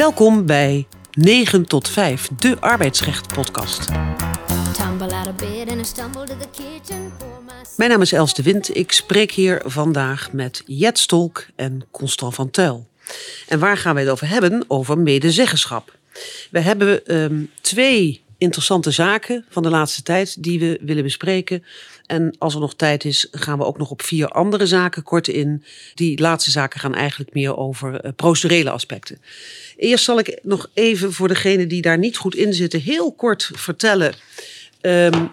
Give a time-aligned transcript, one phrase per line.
[0.00, 3.88] Welkom bij 9 tot 5, de arbeidsrecht podcast.
[7.76, 8.76] Mijn naam is Els de Wind.
[8.76, 12.88] Ik spreek hier vandaag met Jet Stolk en Constant van Tuil.
[13.48, 14.64] En waar gaan wij het over hebben?
[14.68, 15.96] Over medezeggenschap.
[16.50, 21.64] We hebben um, twee interessante zaken van de laatste tijd die we willen bespreken.
[22.10, 25.28] En als er nog tijd is, gaan we ook nog op vier andere zaken kort
[25.28, 25.64] in.
[25.94, 29.20] Die laatste zaken gaan eigenlijk meer over uh, procedurele aspecten.
[29.76, 33.50] Eerst zal ik nog even voor degenen die daar niet goed in zitten, heel kort
[33.54, 34.14] vertellen.
[34.80, 35.30] Um,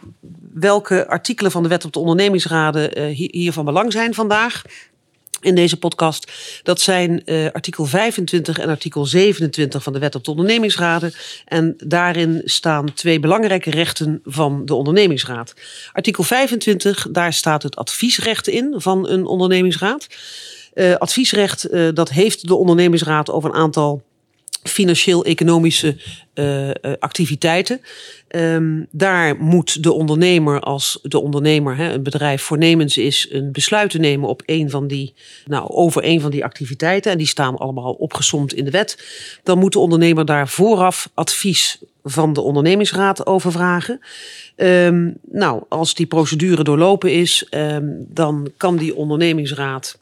[0.53, 4.61] welke artikelen van de Wet op de Ondernemingsraden uh, hier van belang zijn vandaag
[5.41, 6.31] in deze podcast.
[6.63, 11.13] Dat zijn uh, artikel 25 en artikel 27 van de Wet op de Ondernemingsraden.
[11.45, 15.53] En daarin staan twee belangrijke rechten van de ondernemingsraad.
[15.91, 20.07] Artikel 25, daar staat het adviesrecht in van een ondernemingsraad.
[20.73, 24.03] Uh, adviesrecht, uh, dat heeft de ondernemingsraad over een aantal
[24.63, 25.95] financieel-economische
[26.35, 26.69] uh,
[26.99, 27.81] activiteiten.
[28.29, 33.89] Um, daar moet de ondernemer, als de ondernemer, hè, een bedrijf voornemens is, een besluit
[33.89, 35.13] te nemen op een van die,
[35.45, 37.11] nou, over een van die activiteiten.
[37.11, 39.05] En die staan allemaal opgesomd in de wet.
[39.43, 43.99] Dan moet de ondernemer daar vooraf advies van de ondernemingsraad over vragen.
[44.55, 49.99] Um, nou, als die procedure doorlopen is, um, dan kan die ondernemingsraad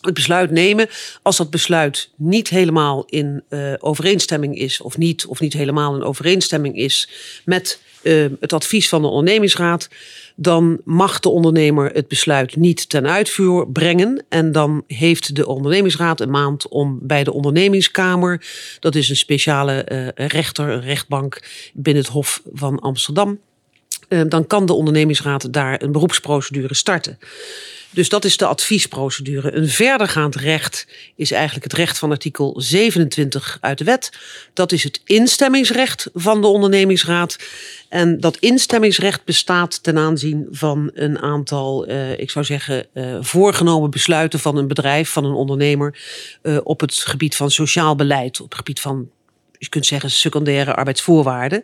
[0.00, 0.88] het besluit nemen.
[1.22, 6.02] Als dat besluit niet helemaal in uh, overeenstemming is, of niet, of niet helemaal in
[6.02, 7.08] overeenstemming is
[7.44, 9.88] met uh, het advies van de ondernemingsraad,
[10.36, 14.24] dan mag de ondernemer het besluit niet ten uitvoer brengen.
[14.28, 18.46] En dan heeft de ondernemingsraad een maand om bij de ondernemingskamer,
[18.80, 23.38] dat is een speciale uh, rechter, een rechtbank binnen het Hof van Amsterdam.
[24.28, 27.18] dan kan de ondernemingsraad daar een beroepsprocedure starten.
[27.90, 29.54] Dus dat is de adviesprocedure.
[29.54, 30.86] Een verdergaand recht
[31.16, 34.12] is eigenlijk het recht van artikel 27 uit de wet.
[34.52, 37.38] Dat is het instemmingsrecht van de ondernemingsraad.
[37.88, 43.90] En dat instemmingsrecht bestaat ten aanzien van een aantal, uh, ik zou zeggen, uh, voorgenomen
[43.90, 45.98] besluiten van een bedrijf, van een ondernemer,
[46.42, 49.10] uh, op het gebied van sociaal beleid, op het gebied van
[49.58, 51.62] je kunt zeggen secundaire arbeidsvoorwaarden.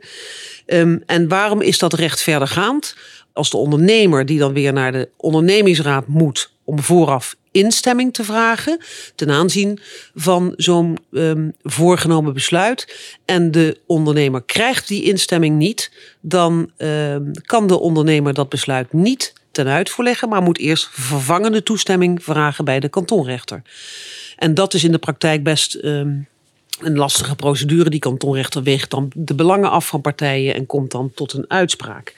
[0.67, 2.97] Um, en waarom is dat recht verdergaand?
[3.35, 8.79] Als de ondernemer die dan weer naar de ondernemingsraad moet om vooraf instemming te vragen
[9.15, 9.79] ten aanzien
[10.15, 15.91] van zo'n um, voorgenomen besluit en de ondernemer krijgt die instemming niet,
[16.21, 21.63] dan um, kan de ondernemer dat besluit niet ten uitvoer leggen, maar moet eerst vervangende
[21.63, 23.63] toestemming vragen bij de kantonrechter.
[24.37, 26.29] En dat is in de praktijk best um,
[26.81, 27.91] een lastige procedure.
[27.91, 32.15] Die kantonrechter weegt dan de belangen af van partijen en komt dan tot een uitspraak.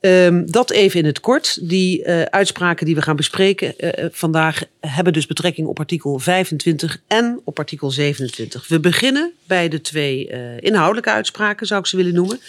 [0.00, 1.68] Um, dat even in het kort.
[1.68, 7.00] Die uh, uitspraken die we gaan bespreken uh, vandaag hebben dus betrekking op artikel 25
[7.06, 8.68] en op artikel 27.
[8.68, 12.40] We beginnen bij de twee uh, inhoudelijke uitspraken, zou ik ze willen noemen.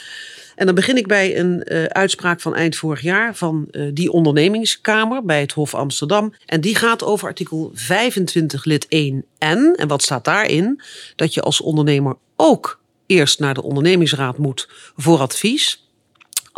[0.55, 5.41] En dan begin ik bij een uitspraak van eind vorig jaar van die ondernemingskamer bij
[5.41, 6.33] het Hof Amsterdam.
[6.45, 9.73] En die gaat over artikel 25 lid 1 en.
[9.75, 10.81] En wat staat daarin?
[11.15, 15.88] Dat je als ondernemer ook eerst naar de ondernemingsraad moet voor advies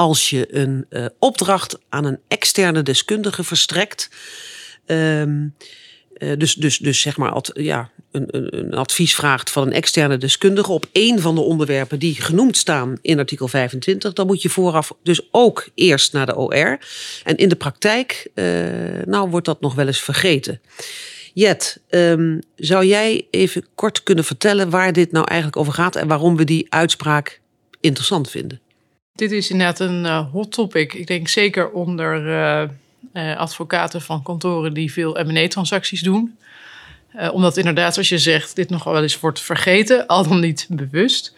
[0.02, 4.10] als je een uh, opdracht aan een externe deskundige verstrekt.
[4.86, 5.56] Um,
[6.18, 10.72] uh, dus, dus, dus zeg maar ja, een, een, advies vraagt van een externe deskundige
[10.72, 14.94] op één van de onderwerpen die genoemd staan in artikel 25, dan moet je vooraf
[15.04, 16.80] dus ook eerst naar de OR.
[17.24, 18.46] En in de praktijk, uh,
[19.06, 20.62] nou wordt dat nog wel eens vergeten.
[21.34, 26.08] Jet, um, zou jij even kort kunnen vertellen waar dit nou eigenlijk over gaat en
[26.08, 27.42] waarom we die uitspraak
[27.80, 28.62] interessant vinden?
[29.16, 30.94] Dit is inderdaad een uh, hot topic.
[30.94, 32.70] Ik denk zeker onder uh,
[33.14, 36.38] uh, advocaten van kantoren die veel M&A-transacties doen.
[37.32, 41.34] omdat inderdaad, zoals je zegt, dit nog wel eens wordt vergeten, al dan niet bewust.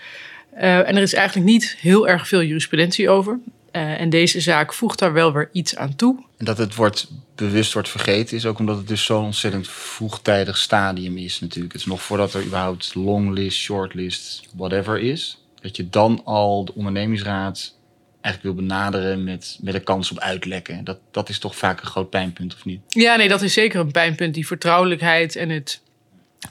[0.53, 3.39] en er is eigenlijk niet heel erg veel jurisprudentie over.
[3.71, 6.23] en deze zaak voegt daar wel weer iets aan toe.
[6.37, 10.57] En dat het wordt bewust wordt vergeten is ook omdat het dus zo'n ontzettend vroegtijdig
[10.57, 11.73] stadium is natuurlijk.
[11.73, 16.73] Het is nog voordat er überhaupt longlist, shortlist, whatever is dat je dan al de
[16.75, 17.75] ondernemingsraad
[18.21, 20.83] eigenlijk wil benaderen met, met een kans op uitlekken.
[20.83, 22.81] Dat, dat is toch vaak een groot pijnpunt, of niet?
[22.87, 24.33] Ja, nee, dat is zeker een pijnpunt.
[24.33, 25.81] Die vertrouwelijkheid en het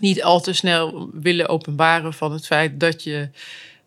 [0.00, 3.29] niet al te snel willen openbaren van het feit dat je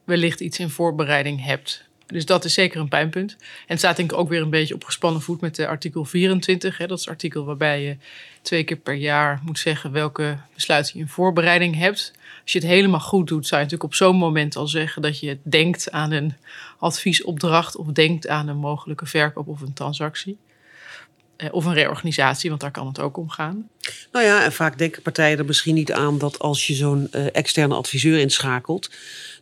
[0.04, 1.83] wellicht iets in voorbereiding hebt.
[2.06, 3.31] Dus dat is zeker een pijnpunt.
[3.39, 6.06] En het staat denk ik ook weer een beetje op gespannen voet met de artikel
[6.06, 6.77] 24.
[6.77, 7.98] Hè, dat is het artikel waarbij je
[8.45, 12.13] twee keer per jaar moet zeggen welke besluiten je in voorbereiding hebt.
[12.42, 15.19] Als je het helemaal goed doet, zou je natuurlijk op zo'n moment al zeggen dat
[15.19, 16.33] je denkt aan een
[16.80, 20.38] adviesopdracht of denkt aan een mogelijke verkoop of een transactie.
[21.38, 23.69] Eh, of een reorganisatie, want daar kan het ook om gaan.
[24.12, 27.25] Nou ja, en vaak denken partijen er misschien niet aan dat als je zo'n uh,
[27.31, 28.91] externe adviseur inschakelt,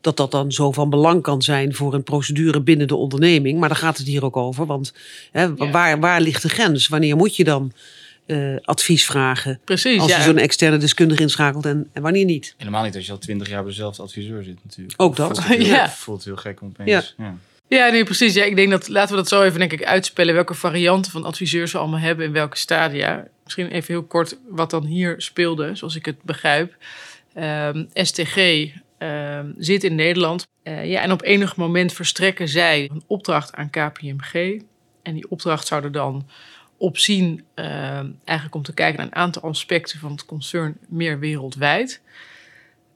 [0.01, 3.59] dat dat dan zo van belang kan zijn voor een procedure binnen de onderneming.
[3.59, 4.65] Maar daar gaat het hier ook over.
[4.65, 4.93] Want
[5.31, 6.87] hè, waar, waar ligt de grens?
[6.87, 7.71] Wanneer moet je dan
[8.25, 9.59] uh, advies vragen?
[9.63, 9.99] Precies.
[9.99, 12.55] Als je zo'n externe deskundige inschakelt en, en, wanneer niet?
[12.57, 15.01] Helemaal niet als je al twintig jaar bij dezelfde adviseur zit natuurlijk.
[15.01, 15.39] Ook dat.
[15.39, 15.89] Voelt heel, ja.
[15.89, 16.89] voelt heel gek opeens.
[16.89, 17.25] Ja.
[17.25, 17.37] ja.
[17.67, 18.33] Ja, nee, precies.
[18.33, 21.23] Ja, ik denk dat laten we dat zo even denk ik uitspellen welke varianten van
[21.23, 23.27] adviseurs we allemaal hebben in welke stadia.
[23.43, 26.75] Misschien even heel kort wat dan hier speelde, zoals ik het begrijp.
[27.35, 28.37] Um, STG
[28.99, 30.47] um, zit in Nederland.
[30.63, 34.61] Uh, ja, en op enig moment verstrekken zij een opdracht aan KPMG.
[35.03, 35.91] En die opdracht zou er
[36.83, 37.65] dan opzien, uh,
[38.23, 42.01] eigenlijk om te kijken naar een aantal aspecten van het concern meer wereldwijd.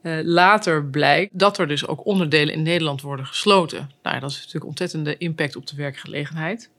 [0.02, 3.90] Uh, later blijkt dat er dus ook onderdelen in Nederland worden gesloten.
[4.02, 6.70] Nou, dat is natuurlijk ontzettende impact op de werkgelegenheid.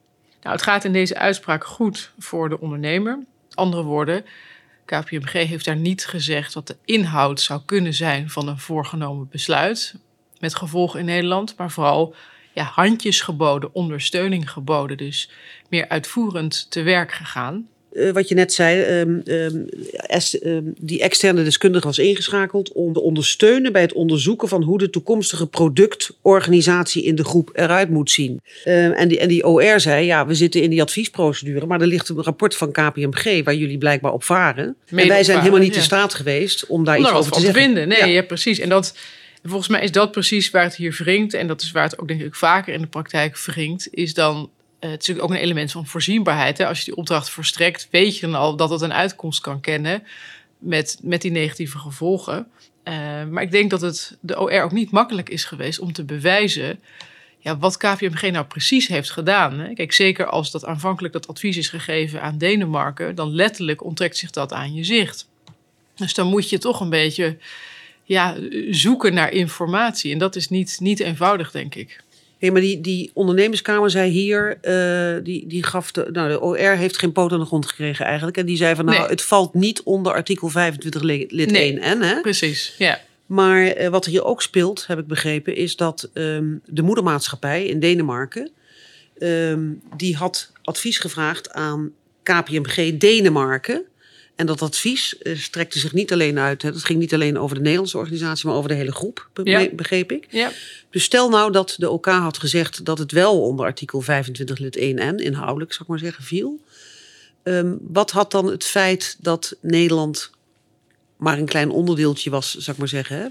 [0.41, 3.19] Nou, het gaat in deze uitspraak goed voor de ondernemer.
[3.53, 4.25] Andere woorden,
[4.85, 9.95] KPMG heeft daar niet gezegd wat de inhoud zou kunnen zijn van een voorgenomen besluit
[10.39, 12.15] met gevolgen in Nederland, maar vooral
[12.53, 15.29] ja, handjes geboden, ondersteuning geboden, dus
[15.69, 17.67] meer uitvoerend te werk gegaan.
[17.93, 22.93] Uh, wat je net zei, um, um, es, um, die externe deskundige was ingeschakeld om
[22.93, 28.11] te ondersteunen bij het onderzoeken van hoe de toekomstige productorganisatie in de groep eruit moet
[28.11, 28.41] zien.
[28.63, 32.09] en, die, en die OR zei, ja, we zitten in die adviesprocedure, maar er ligt
[32.09, 34.75] een rapport van KPMG waar jullie blijkbaar op varen.
[34.89, 35.77] Mede en wij zijn helemaal niet ja.
[35.77, 37.61] in staat geweest om daar om iets over te, te zeggen.
[37.61, 37.87] vinden.
[37.87, 38.05] Nee, ja.
[38.05, 38.59] ja, precies.
[38.59, 38.93] En dat,
[39.43, 41.33] volgens mij is dat precies waar het hier wringt.
[41.33, 44.35] En dat is waar het ook denk ik vaker in de praktijk wringt, is dan
[44.35, 46.57] uh, het is natuurlijk ook een element van voorzienbaarheid.
[46.57, 46.67] Hè?
[46.67, 50.03] Als je die opdracht verstrekt, weet je dan al dat het een uitkomst kan kennen
[50.57, 52.47] met, met die negatieve gevolgen.
[52.83, 52.93] Uh,
[53.29, 56.79] maar ik denk dat het de OR ook niet makkelijk is geweest om te bewijzen
[57.39, 59.59] ja, wat KPMG nou precies heeft gedaan.
[59.59, 59.73] Hè?
[59.73, 64.29] Kijk, zeker als dat aanvankelijk dat advies is gegeven aan Denemarken, dan letterlijk onttrekt zich
[64.29, 65.27] dat aan je zicht.
[65.95, 67.37] Dus dan moet je toch een beetje
[68.15, 68.35] ja,
[68.69, 70.11] zoeken naar informatie.
[70.11, 72.03] En dat is niet, niet eenvoudig, denk ik.
[72.37, 74.57] Hey, maar die, die ondernemerskamer zei hier,
[75.17, 78.05] uh, die, die gaf de, nou, de OR heeft geen poot aan de grond gekregen
[78.05, 78.37] eigenlijk.
[78.37, 79.07] En die zei van, nou, Nee.
[79.07, 81.77] het valt niet onder artikel 25 li- lid Nee.
[81.77, 81.81] 1n.
[81.99, 82.21] Hè?
[82.21, 82.99] Precies, ja.
[83.25, 87.65] Maar eh, wat er hier ook speelt, heb ik begrepen, is dat ehm, de moedermaatschappij
[87.65, 88.49] in Denemarken,
[89.17, 89.61] ehm,
[89.97, 91.91] die had advies gevraagd aan
[92.23, 93.83] KPMG Denemarken.
[94.39, 97.55] En dat advies eh, strekte zich niet alleen uit, hè, dat ging niet alleen over
[97.55, 99.69] de Nederlandse organisatie, maar over de hele groep, be- Ja.
[99.71, 100.25] begreep ik.
[100.29, 100.51] ja.
[100.89, 104.75] Dus stel nou dat de OK had gezegd dat het wel onder artikel 25 lid
[104.77, 106.59] 1n, inhoudelijk zou ik maar zeggen, viel.
[107.43, 110.29] Ehm, wat had dan het feit dat Nederland
[111.17, 113.27] maar een klein onderdeeltje was, zou ik maar zeggen, hè,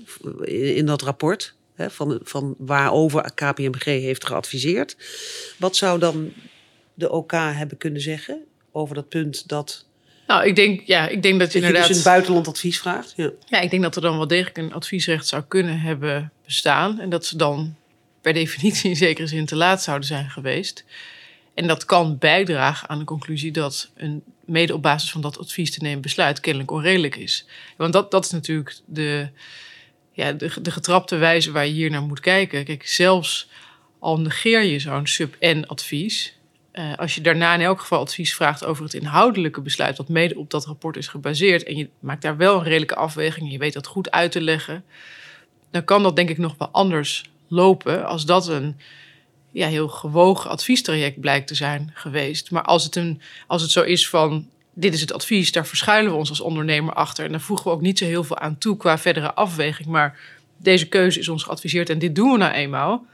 [0.46, 4.96] in, in dat rapport, hè, van, van waarover KPMG heeft geadviseerd.
[5.58, 6.32] Wat zou dan
[6.94, 9.86] de OK hebben kunnen zeggen over dat punt dat,
[10.28, 11.88] Nou, ik denk, ja, ik denk dat je dat je inderdaad...
[11.88, 13.12] dus een buitenland advies vraagt?
[13.16, 13.30] Ja.
[13.46, 17.00] Ja, ik denk dat er dan wel degelijk een adviesrecht zou kunnen hebben bestaan.
[17.00, 17.74] En dat ze dan
[18.20, 20.84] per definitie in zekere zin te laat zouden zijn geweest.
[21.54, 25.70] En dat kan bijdragen aan de conclusie dat een mede op basis van dat advies
[25.70, 27.46] te nemen besluit kennelijk onredelijk is.
[27.76, 29.28] Want dat, dat is natuurlijk de,
[30.12, 32.64] ja, de, de getrapte wijze waar je hier naar moet kijken.
[32.64, 33.48] Kijk, zelfs
[33.98, 36.37] al negeer je zo'n sub-N-advies.
[36.78, 40.38] Eh, als je daarna in elk geval advies vraagt over het inhoudelijke besluit, wat mede
[40.38, 43.58] op dat rapport is gebaseerd, en je maakt daar wel een redelijke afweging, en je
[43.58, 44.84] weet dat goed uit te leggen,
[45.70, 48.76] dan kan dat denk ik nog wel anders lopen als dat een
[49.50, 52.50] ja, heel gewogen adviestraject blijkt te zijn geweest.
[52.50, 56.12] Maar als het, een, als het zo is van dit is het advies, daar verschuilen
[56.12, 57.24] we ons als ondernemer achter.
[57.24, 59.88] En daar voegen we ook niet zo heel veel aan toe qua verdere afweging.
[59.88, 60.18] Maar
[60.56, 63.06] deze keuze is ons geadviseerd en dit doen we nou eenmaal.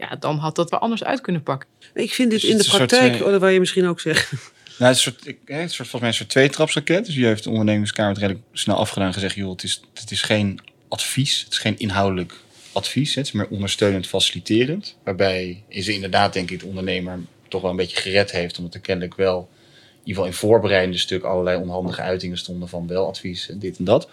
[0.00, 1.68] Ja, dan had dat wel anders uit kunnen pakken.
[1.94, 4.00] Ik vind dit Dus in de is soort, praktijk, oh, dat wil je misschien ook
[4.00, 4.38] zeggen.
[4.78, 7.06] Nou, het is, een soort, ik, het is een soort, volgens mij een soort tweetrapsraket.
[7.06, 9.34] Dus hier heeft de ondernemingskamer het redelijk snel afgedaan en gezegd...
[9.34, 12.34] joh, het is, het is geen advies, het is geen inhoudelijk
[12.72, 13.14] advies.
[13.14, 14.96] Het is meer ondersteunend, faciliterend.
[15.04, 18.58] Waarbij ze inderdaad, denk ik, de ondernemer toch wel een beetje gered heeft...
[18.58, 21.22] omdat er kennelijk wel, in ieder geval in voorbereidende stuk...
[21.22, 24.08] allerlei onhandige uitingen stonden van wel advies en dit en dat.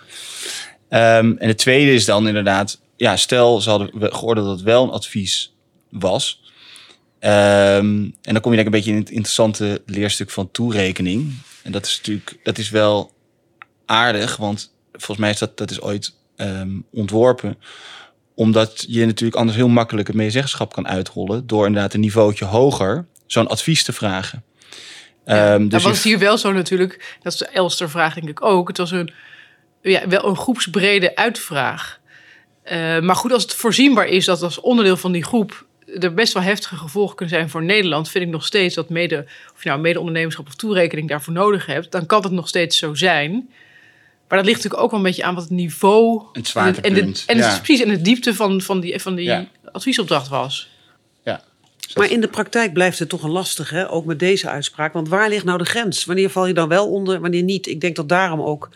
[0.90, 2.80] Ehm, en het tweede is dan inderdaad...
[2.96, 5.52] ja, stel ze hadden we- geoordeeld dat het wel een advies
[5.90, 6.42] was...
[7.20, 11.34] Ehm, en dan kom je denk ik een beetje in het interessante leerstuk van toerekening.
[11.64, 13.12] En dat is natuurlijk, dat is wel
[13.86, 17.58] aardig, want volgens mij is dat, dat is ooit ehm, ontworpen.
[18.36, 21.48] Omdat je natuurlijk anders heel makkelijk het medezeggenschap kan uitrollen.
[21.48, 24.44] Door inderdaad een niveautje hoger zo'n advies te vragen.
[25.26, 28.68] Ja, nou dus was hier wel zo natuurlijk, dat is de Elster-vraag denk ik ook.
[28.68, 29.14] Het was een,
[29.82, 32.00] ja, wel een groepsbrede uitvraag.
[33.02, 35.67] Maar goed, als het voorzienbaar is dat als onderdeel van die groep
[36.00, 39.26] er best wel heftige gevolgen kunnen zijn voor Nederland, vind ik nog steeds dat mede,
[39.56, 42.94] of je nou mede-ondernemerschap of toerekening daarvoor nodig hebt, dan kan het nog steeds zo
[42.94, 43.50] zijn.
[44.28, 46.82] Maar dat ligt natuurlijk ook wel een beetje aan wat het niveau Het en, de,
[46.82, 47.58] en, de, en ja.
[47.58, 49.48] precies en de diepte van, van die, van die Ja.
[49.72, 50.70] adviesopdracht was.
[51.24, 51.44] Ja.
[51.96, 53.92] Maar in de praktijk blijft het toch een lastig, hè?
[53.92, 54.94] ook met deze uitspraak.
[54.94, 56.06] Want waar ligt nou de grens?
[56.06, 57.68] Wanneer val je dan wel onder, wanneer niet?
[57.68, 58.70] Ik denk dat daarom ook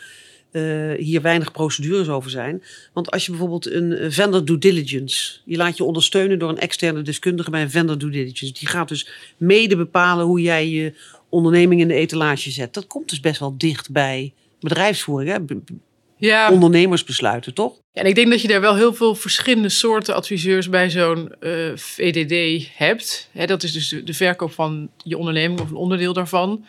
[0.52, 2.64] eh, hier weinig procedures over zijn.
[2.94, 5.38] Want als je bijvoorbeeld een eh, vendor due diligence...
[5.46, 8.54] je laat je ondersteunen door een externe deskundige bij een vendor due diligence.
[8.54, 10.94] Die gaat dus mede bepalen hoe jij je
[11.30, 12.74] onderneming in de etalage zet.
[12.74, 15.56] Dat komt dus best wel dicht bij bedrijfsvoering, hè?
[16.18, 17.82] Ja, ondernemersbesluiten, toch?
[17.94, 21.72] en ik denk dat je daar wel heel veel verschillende soorten adviseurs bij zo'n eh,
[21.76, 23.30] VDD hebt.
[23.32, 26.66] Hè, dat is dus de, de verkoop van je onderneming of een onderdeel daarvan.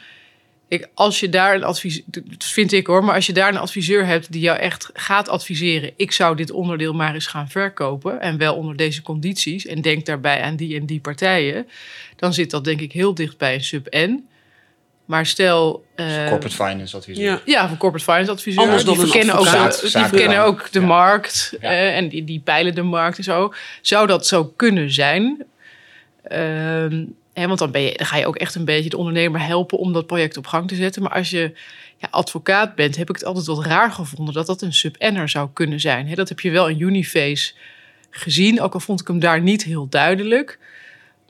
[0.73, 3.57] Ik, als je daar een advies, dat vind ik hoor, maar als je daar een
[3.57, 8.21] adviseur hebt die jou echt gaat adviseren, ik zou dit onderdeel maar eens gaan verkopen
[8.21, 11.69] en wel onder deze condities en denk daarbij aan die en die partijen,
[12.17, 14.27] dan zit dat denk ik heel dicht bij een sub-N.
[15.05, 15.85] Maar stel.
[15.95, 17.25] eh, Corporate finance adviseur.
[17.25, 17.41] Ja.
[17.45, 18.61] ja, van corporate finance adviseur.
[18.63, 20.87] Anders die verkennen ook, de, die verkennen ook de Ja.
[20.87, 21.69] markt Ja.
[21.71, 23.53] eh, en die, die peilen de markt en zo.
[23.81, 25.45] Zou dat zo kunnen zijn?
[26.23, 29.79] Ehm, want dan, ben je, dan ga je ook echt een beetje de ondernemer helpen
[29.79, 31.03] om dat project op gang te zetten.
[31.03, 31.53] Maar als je
[31.97, 35.49] ja, advocaat bent, heb ik het altijd wat raar gevonden dat dat een sub-enner zou
[35.53, 36.15] kunnen zijn.
[36.15, 37.53] Dat heb je wel in Uniface
[38.11, 40.59] gezien, ook al vond ik hem daar niet heel duidelijk.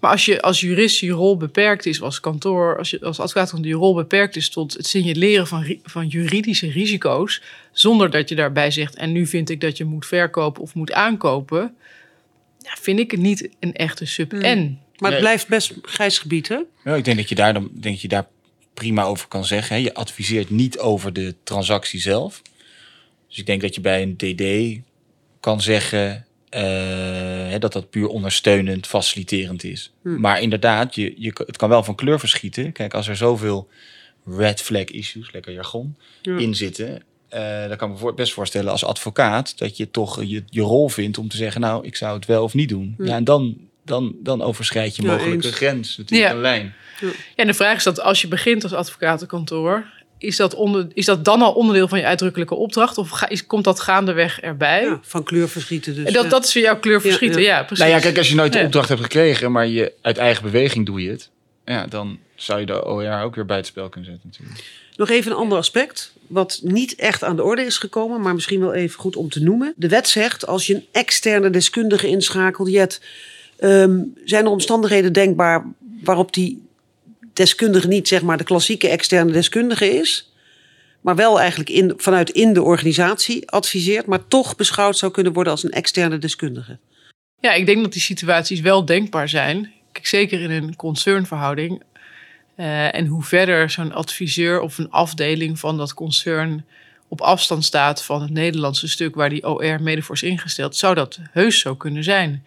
[0.00, 3.58] Maar als je als jurist je rol beperkt is, als kantoor, als je als advocaat
[3.60, 7.42] je rol beperkt is tot het signaleren van, van juridische risico's,
[7.72, 10.92] zonder dat je daarbij zegt, en nu vind ik dat je moet verkopen of moet
[10.92, 11.74] aankopen,
[12.58, 14.78] ja, vind ik het niet een echte sub-N.
[15.02, 16.58] Maar het blijft best grijs gebied, hè?
[16.84, 18.26] Ja, ik denk dat je daar dan denk je daar
[18.74, 19.76] prima over kan zeggen.
[19.76, 19.82] Hè.
[19.82, 22.42] Je adviseert niet over de transactie zelf.
[23.28, 24.80] Dus ik denk dat je bij een DD
[25.40, 26.62] kan zeggen eh,
[27.48, 29.92] hè, dat dat puur ondersteunend, faciliterend is.
[30.02, 32.72] Maar inderdaad, je, je, het kan wel van kleur verschieten.
[32.72, 33.68] Kijk, als er zoveel
[34.26, 36.38] red flag issues, lekker jargon, Ja.
[36.38, 37.02] in zitten.
[37.28, 40.88] eh, dan kan ik me best voorstellen als advocaat dat je toch je, je rol
[40.88, 42.94] vindt om te zeggen, nou, ik zou het wel of niet doen.
[42.98, 46.34] Ja, en dan, dan, dan overschrijd je mogelijk een grens, natuurlijk Ja.
[46.36, 46.74] een lijn.
[47.00, 49.84] Ja, en de vraag is dat als je begint als advocatenkantoor,
[50.18, 52.98] is dat, onder, is dat dan al onderdeel van je uitdrukkelijke opdracht?
[52.98, 54.84] Of ga, is, komt dat gaandeweg erbij?
[54.84, 56.04] Ja, van kleur verschieten dus.
[56.04, 56.28] En dat, ja.
[56.28, 57.40] dat is weer jouw kleur verschieten.
[57.40, 57.62] Ja, Ja, ja.
[57.64, 57.84] precies.
[57.84, 58.64] Nou ja, kijk, als je nooit de Ja.
[58.64, 61.30] opdracht hebt gekregen, maar je uit eigen beweging doe je het,
[61.64, 64.60] ja, dan zou je de OER ook weer bij het spel kunnen zetten natuurlijk.
[64.96, 68.60] Nog even een ander aspect, wat niet echt aan de orde is gekomen, maar misschien
[68.60, 69.72] wel even goed om te noemen.
[69.76, 73.00] De wet zegt, als je een externe deskundige inschakelt, Jet,
[73.62, 75.64] ehm, zijn er omstandigheden denkbaar
[76.02, 76.62] waarop die
[77.32, 80.32] deskundige niet zeg maar de klassieke externe deskundige is,
[81.00, 85.52] maar wel eigenlijk in, vanuit in de organisatie adviseert, maar toch beschouwd zou kunnen worden
[85.52, 86.78] als een externe deskundige.
[87.40, 89.72] Ja, ik denk dat die situaties wel denkbaar zijn.
[89.92, 91.82] Kijk, zeker in een concernverhouding.
[92.54, 96.64] Eh, en hoe verder zo'n adviseur of een afdeling van dat concern
[97.08, 100.94] op afstand staat van het Nederlandse stuk waar die OR mede voor is ingesteld, zou
[100.94, 102.44] dat heus zo kunnen zijn.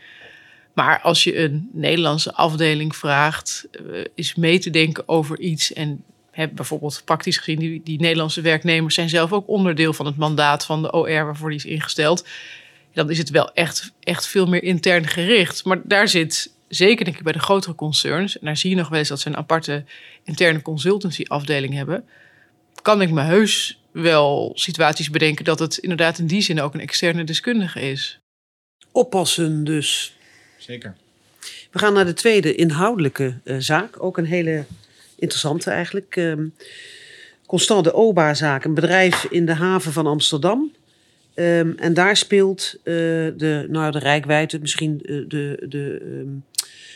[0.76, 3.82] Maar als je een Nederlandse afdeling vraagt, eh,
[4.16, 8.96] is mee te denken over iets en heb bijvoorbeeld praktisch gezien, die, die Nederlandse werknemers
[8.96, 12.26] zijn zelf ook onderdeel van het mandaat van de OR waarvoor die is ingesteld
[12.96, 15.66] dan is het wel echt, echt veel meer intern gericht.
[15.66, 18.40] Maar daar zit, zeker denk ik bij de grotere concerns...
[18.40, 19.84] en daar zie je nog wel eens dat ze een aparte
[20.24, 22.06] interne consultancy-afdeling hebben...
[22.82, 25.46] kan ik me heus wel situaties bedenken...
[25.46, 28.20] dat het inderdaad in die zin ook een externe deskundige is.
[28.92, 30.15] Oppassen dus.
[30.66, 30.96] Zeker.
[31.72, 34.04] We gaan naar de tweede inhoudelijke eh, zaak.
[34.04, 34.64] Ook een hele
[35.16, 36.16] interessante eigenlijk.
[36.16, 36.46] Ehm
[37.46, 40.72] Constant de Oba-zaak, een bedrijf in de haven van Amsterdam.
[41.34, 42.94] Ehm, en daar speelt eh,
[43.38, 46.30] de, nou, de rijkwijde, misschien eh, de, de, ehm,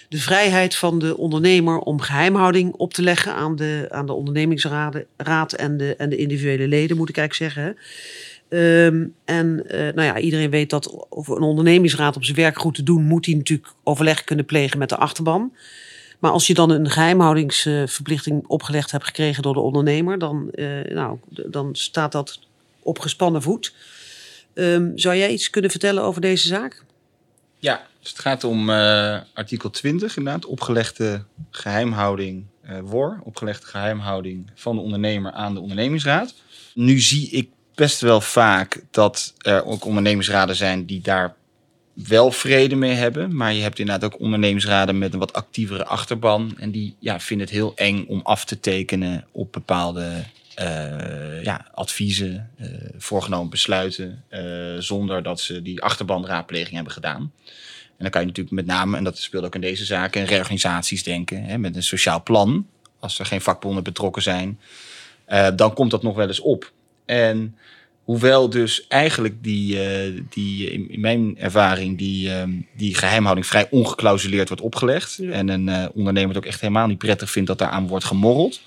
[0.09, 5.03] de vrijheid van de ondernemer om geheimhouding op te leggen aan de, aan de ondernemingsraad
[5.17, 7.77] raad en, de, en de individuele leden, moet ik eigenlijk zeggen.
[8.49, 12.75] Ehm, en eh, nou ja, iedereen weet dat over een ondernemingsraad om zijn werk goed
[12.75, 15.53] te doen, moet hij natuurlijk overleg kunnen plegen met de achterban.
[16.19, 21.19] Maar als je dan een geheimhoudingsverplichting opgelegd hebt gekregen door de ondernemer, dan, eh, nou,
[21.29, 22.39] dan staat dat
[22.79, 23.73] op gespannen voet.
[24.53, 26.83] Ehm, zou jij iets kunnen vertellen over deze zaak?
[27.59, 34.51] Ja, dus het gaat om eh, artikel 20 inderdaad, opgelegde geheimhouding eh WOR, opgelegde geheimhouding
[34.55, 36.33] van de ondernemer aan de ondernemingsraad.
[36.73, 37.49] Nu zie ik
[37.79, 41.35] best wel vaak dat er ook ondernemingsraden zijn die daar
[41.93, 46.55] wel vrede mee hebben, maar je hebt inderdaad ook ondernemingsraden met een wat actievere achterban
[46.57, 50.23] en die ja, vinden het heel eng om af te tekenen op bepaalde
[50.55, 52.67] eh, ja, adviezen, eh,
[52.97, 54.41] voorgenomen besluiten, eh,
[54.77, 57.21] zonder dat ze die achterbanraadpleging hebben gedaan.
[57.21, 60.27] En dan kan je natuurlijk met name, en dat speelt ook in deze zaken, in
[60.27, 62.67] reorganisaties denken, hè, met een sociaal plan.
[62.99, 64.59] Als er geen vakbonden betrokken zijn,
[65.55, 66.71] dan komt dat nog wel eens op.
[67.09, 67.55] En
[68.09, 73.67] Hoewel dus eigenlijk die, eh, die in, in mijn ervaring, die, ehm, die geheimhouding vrij
[73.69, 75.17] ongeclausuleerd wordt opgelegd.
[75.21, 75.31] Ja.
[75.31, 78.61] En een eh, ondernemer het ook echt helemaal niet prettig vindt dat daaraan wordt gemorreld.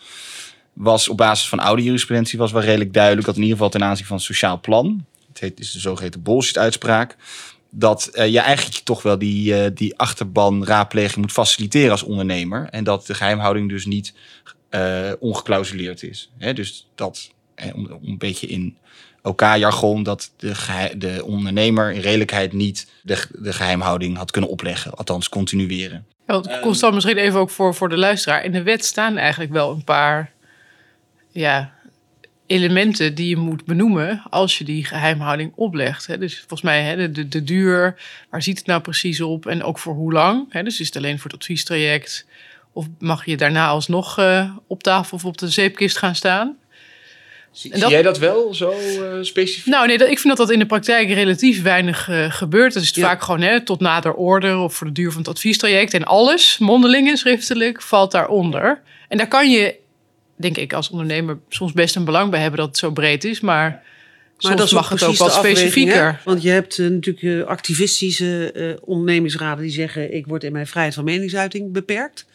[0.73, 3.85] Was op basis van oude jurisprudentie was wel redelijk duidelijk dat in ieder geval ten
[3.85, 7.17] aanzien van het sociaal plan, het heet, is de zogeheten bullshit-uitspraak,
[7.71, 12.69] dat eh, je eigenlijk toch wel die, eh, die achterban raadpleging moet faciliteren als ondernemer.
[12.71, 14.15] En dat de geheimhouding dus niet
[14.69, 16.31] eh ongeclausuleerd is.
[16.39, 17.42] Hè, dus dat, eh,
[17.75, 18.77] om, om een beetje in
[19.23, 24.95] OK-jargon, dat de, de ondernemer in redelijkheid niet de, de geheimhouding had kunnen opleggen.
[24.95, 26.07] Althans, continueren.
[26.27, 28.45] Ja, want Constant, misschien even ook voor, voor de luisteraar.
[28.45, 30.33] In de wet staan eigenlijk wel een paar
[31.31, 31.73] ja,
[32.47, 36.07] elementen die je moet benoemen als je die geheimhouding oplegt.
[36.07, 36.19] Hè.
[36.19, 39.63] Dus volgens mij hè, de, de, de duur, waar ziet het nou precies op en
[39.63, 40.47] ook voor hoe lang.
[40.49, 40.63] Hè.
[40.63, 42.27] Dus is het alleen voor het adviestraject
[42.73, 46.57] of mag je daarna alsnog eh, op tafel of op de zeepkist gaan staan?
[47.53, 49.67] Zie, En dat- zie jij dat wel zo eh, specifiek?
[49.73, 52.73] Nou, nee, dat, ik vind dat dat in de praktijk relatief weinig eh, gebeurt.
[52.75, 53.03] Dat is het Ja.
[53.07, 55.95] vaak gewoon hè, tot nader order of voor de duur van het adviestraject.
[55.95, 58.81] En alles, mondeling en schriftelijk, valt daaronder.
[59.09, 59.75] En daar kan je,
[60.37, 63.41] denk ik, als ondernemer soms best een belang bij hebben dat het zo breed is.
[63.41, 63.83] Maar, Maar
[64.39, 66.05] soms dat mag het ook wat specifieker.
[66.05, 66.13] hè?
[66.25, 71.05] Want je hebt eh, natuurlijk activistische ondernemingsraden die zeggen: ik word in mijn vrijheid van
[71.05, 72.27] meningsuiting beperkt.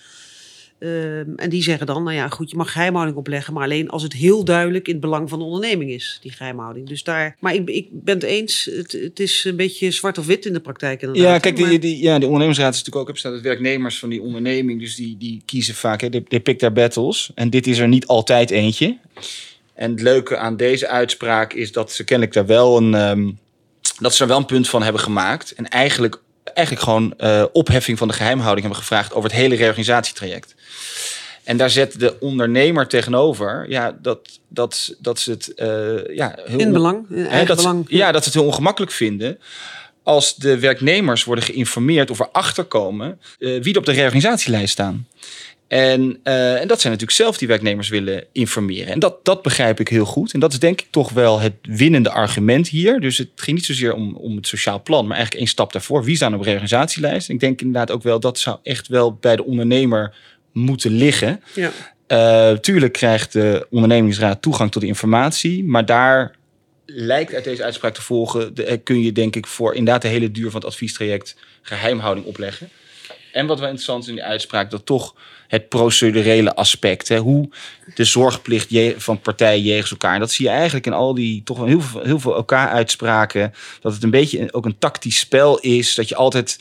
[0.79, 4.03] Ehm, en die zeggen dan, nou ja, goed, je mag geheimhouding opleggen, maar alleen als
[4.03, 6.87] het heel duidelijk in het belang van de onderneming is, die geheimhouding.
[6.87, 10.25] Dus daar, maar ik, ik ben het eens, het, het is een beetje zwart of
[10.25, 11.01] wit in de praktijk.
[11.01, 11.25] Inderdaad.
[11.25, 13.99] Ja, kijk, Maar- die, die, ja, de ondernemingsraad is natuurlijk ook op staat het werknemers
[13.99, 14.79] van die onderneming.
[14.79, 17.31] Dus die, die kiezen vaak, hè, they, they pick their battles.
[17.35, 18.97] En dit is er niet altijd eentje.
[19.73, 23.31] En het leuke aan deze uitspraak is dat ze kennelijk daar wel een, ehm,
[23.99, 25.51] dat ze er wel een punt van hebben gemaakt.
[25.53, 30.55] En eigenlijk, eigenlijk gewoon eh, opheffing van de geheimhouding hebben gevraagd over het hele reorganisatietraject.
[31.47, 36.59] En daar zet de ondernemer tegenover, ja, dat, dat, dat ze het eh, ja, heel
[36.59, 37.85] in belang, in Hè, ze- belang.
[37.89, 39.39] ja, dat ze het heel ongemakkelijk vinden
[40.03, 45.07] als de werknemers worden geïnformeerd of erachter komen eh, wie er op de reorganisatielijst staan.
[45.67, 48.93] En, eh, en dat zijn natuurlijk zelf die werknemers willen informeren.
[48.93, 50.33] En dat, dat begrijp ik heel goed.
[50.33, 52.99] En dat is denk ik toch wel het winnende argument hier.
[52.99, 56.03] Dus het ging niet zozeer om, om het sociaal plan, maar eigenlijk één stap daarvoor.
[56.03, 57.29] Wie staan op de reorganisatielijst?
[57.29, 60.15] Ik denk inderdaad ook wel dat zou echt wel bij de ondernemer
[60.57, 61.43] moeten liggen.
[61.53, 61.71] Ja.
[62.07, 66.35] Eh, tuurlijk krijgt de ondernemingsraad toegang tot de informatie, maar daar
[66.85, 70.07] lijkt uit deze uitspraak te volgen, de, eh, kun je denk ik voor inderdaad de
[70.07, 72.69] hele duur van het adviestraject geheimhouding opleggen.
[73.31, 75.15] En wat wel interessant is in die uitspraak, dat toch
[75.47, 77.49] het procedurele aspect, hè, hoe
[77.95, 81.57] de zorgplicht van partijen jegens elkaar, en dat zie je eigenlijk in al die toch
[81.57, 85.59] wel heel veel, heel veel elkaar uitspraken, dat het een beetje ook een tactisch spel
[85.59, 86.59] is, dat je altijd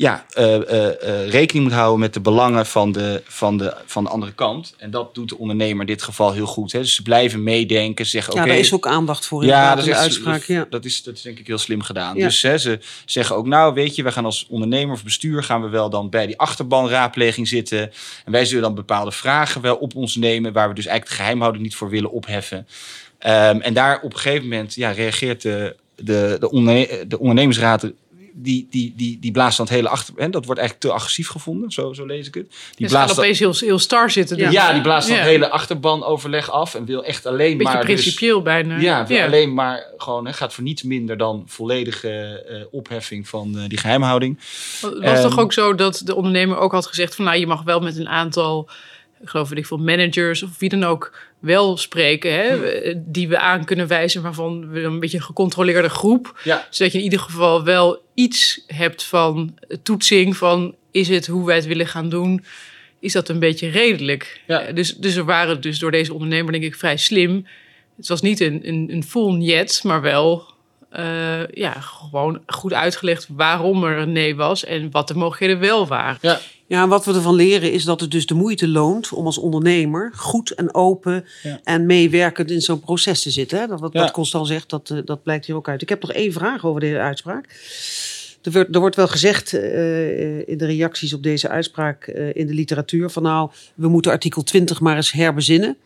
[0.00, 4.04] ja, eh, eh, eh, rekening moet houden met de belangen van de, van, de, van
[4.04, 4.74] de andere kant.
[4.78, 6.72] En dat doet de ondernemer in dit geval heel goed.
[6.72, 6.78] Hè.
[6.78, 9.84] Dus ze blijven meedenken, ze zeggen ja, daar is ook aandacht voor ja, inderdaad dat
[9.84, 10.42] in is, de uitspraak.
[10.42, 10.66] Ja.
[10.70, 12.16] dat, is, dat is denk ik heel slim gedaan.
[12.16, 12.24] Ja.
[12.24, 15.42] Dus hè, ze zeggen ook, nou weet je, we gaan als ondernemer of bestuur...
[15.42, 17.92] gaan we wel dan bij die achterbanraadpleging zitten.
[18.24, 20.52] En wij zullen dan bepaalde vragen wel op ons nemen...
[20.52, 22.66] waar we dus eigenlijk de geheimhouding niet voor willen opheffen.
[23.18, 27.92] Ehm, en daar op een gegeven moment ja, reageert de, de, de, onderne- de ondernemingsraad...
[28.32, 30.14] Die, die, die, die blaast dan het hele achter...
[30.16, 32.46] En dat wordt eigenlijk te agressief gevonden, zo, zo lees ik het.
[32.48, 34.36] Die gaan blaast dan- opeens heel, heel star zitten.
[34.36, 34.44] Ja.
[34.44, 34.72] dus, ja, hè?
[34.72, 35.22] die blaast dan Ja.
[35.22, 36.74] het hele achterbanoverleg af...
[36.74, 37.86] en wil echt alleen Beetje maar...
[37.86, 38.78] dus- principieel bijna.
[38.78, 42.08] ja, wil alleen maar gewoon hè, gaat voor niets minder dan volledige
[42.48, 44.38] eh, opheffing van eh, die geheimhouding.
[44.80, 47.46] Het was Ehm, toch ook zo dat de ondernemer ook had gezegd van nou je
[47.46, 48.68] mag wel met een aantal,
[49.22, 53.02] ik geloof ik veel, managers of wie dan ook wel spreken, hè, Hmm.
[53.06, 56.98] die we aan kunnen wijzen waarvan we een beetje een gecontroleerde groep, Ja, zodat je
[56.98, 61.86] in ieder geval wel iets hebt van toetsing van is het hoe wij het willen
[61.86, 62.44] gaan doen,
[63.00, 64.40] is dat een beetje redelijk.
[64.46, 64.60] Ja.
[64.60, 67.46] Eh, Dus, dus er waren dus door deze ondernemer denk ik vrij slim.
[67.96, 70.44] Het was niet een, een, een full niet, maar wel
[70.90, 75.86] eh, ja, gewoon goed uitgelegd waarom er een nee was en wat de mogelijkheden wel
[75.86, 76.18] waren.
[76.20, 79.38] ja, Ja, wat we ervan leren is dat het dus de moeite loont om als
[79.38, 81.60] ondernemer goed en open Ja.
[81.64, 83.58] en meewerkend in zo'n proces te zitten.
[83.58, 83.66] Hè?
[83.66, 84.00] Dat, wat, Ja.
[84.00, 85.82] wat Constant zegt, dat, eh, dat blijkt hier ook uit.
[85.82, 87.46] Ik heb nog één vraag over deze uitspraak.
[88.42, 92.46] Er, wordt- er wordt wel gezegd eh, in de reacties op deze uitspraak eh, in
[92.46, 95.76] de literatuur van nou, we moeten artikel 20 maar eens herbezinnen.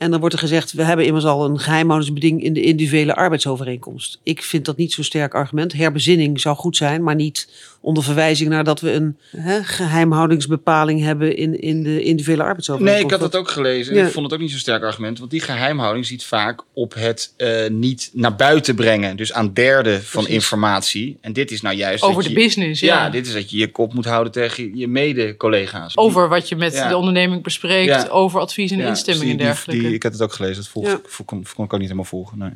[0.00, 4.18] En dan wordt er gezegd, we hebben immers al een geheimhoudingsbeding in de individuele arbeidsovereenkomst.
[4.22, 5.72] Ik vind dat niet zo'n sterk argument.
[5.72, 7.48] Herbezinning zou goed zijn, maar niet
[7.80, 13.04] onder verwijzing naar dat we een hè, geheimhoudingsbepaling hebben in, in de individuele nee, arbeidsovereenkomst.
[13.14, 13.94] ik had dat ook gelezen.
[13.94, 14.06] Ja.
[14.06, 15.18] Ik vond het ook niet zo'n sterk argument.
[15.18, 19.16] Want die geheimhouding ziet vaak op het eh, niet naar buiten brengen.
[19.16, 20.34] Dus aan derden van Precies.
[20.42, 21.18] informatie.
[21.20, 22.02] En dit is nou juist...
[22.02, 23.10] Over de je- business, Ja, ja.
[23.10, 25.96] dit is dat je je kop moet houden tegen je mede-collega's.
[25.96, 26.88] Over wat je met Ja.
[26.88, 28.08] de onderneming bespreekt, Ja.
[28.08, 29.89] over advies en dus en die- dergelijke.
[29.90, 30.56] Die- ik had het ook gelezen.
[30.56, 31.00] Dat volg, Ja.
[31.16, 32.38] kon, kon, kon ik ook niet helemaal volgen.
[32.38, 32.50] Nee.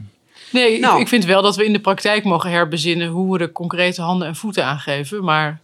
[0.52, 0.94] Nee, Nou.
[0.96, 4.02] ik, ik vind wel dat we in de praktijk mogen herbezinnen hoe we de concrete
[4.02, 5.24] handen en voeten aangeven.
[5.24, 5.60] Maar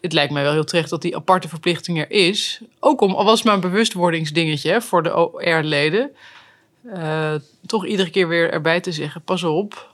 [0.00, 2.60] het lijkt mij wel heel terecht dat die aparte verplichting er is.
[2.80, 6.10] Ook om, al was het maar een bewustwordingsdingetje hè, voor de OR-leden.
[6.92, 7.34] eh,
[7.66, 9.92] toch iedere keer weer erbij te zeggen, pas op.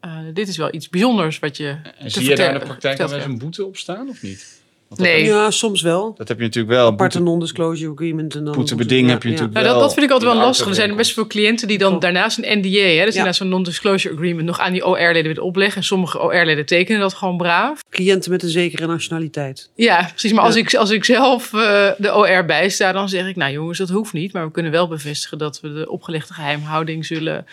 [0.00, 2.64] eh, dit is wel iets bijzonders wat je En te zie je daar in de
[2.64, 4.62] praktijk wel eens een boete op staan of niet?
[4.96, 5.24] Nee.
[5.24, 6.14] Ja, soms wel.
[6.16, 6.86] Dat heb je natuurlijk wel.
[6.86, 8.34] Aparte non-disclosure agreement.
[8.34, 9.34] En dan boetebeding ja, heb je ja.
[9.34, 9.84] natuurlijk Nou, dat, wel.
[9.84, 10.66] dat vind ik altijd wel lastig.
[10.66, 12.02] Er zijn best veel cliënten die dan Klopt.
[12.02, 13.04] daarnaast een NDA, hè, dus Ja.
[13.04, 15.76] inderdaad zo'n non-disclosure agreement, nog aan die OR-leden willen opleggen.
[15.76, 17.82] En sommige OR-leden tekenen dat gewoon braaf.
[17.90, 19.70] Cliënten met een zekere nationaliteit.
[19.74, 20.32] Ja, precies.
[20.32, 23.36] Maar als, ik, als ik zelf eh, de OR bijsta, dan zeg ik...
[23.36, 24.32] nou jongens, dat hoeft niet.
[24.32, 27.46] Maar we kunnen wel bevestigen dat we de opgelegde geheimhouding zullen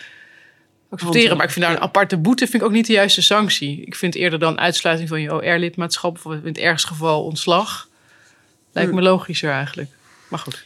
[0.92, 1.36] accepteren.
[1.36, 1.86] Maar ik vind daar een ja.
[1.86, 3.82] aparte boete vind ik ook niet de juiste sanctie.
[3.84, 6.20] Ik vind eerder dan uitsluiting van je OR-lidmaatschap...
[6.24, 7.88] of in het ergste geval ontslag.
[8.72, 8.96] Lijkt Hm.
[8.96, 9.90] me logischer eigenlijk.
[10.28, 10.62] Maar goed.